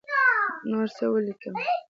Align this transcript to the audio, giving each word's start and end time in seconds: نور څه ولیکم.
نور 0.69 0.87
څه 0.95 1.05
ولیکم. 1.11 1.55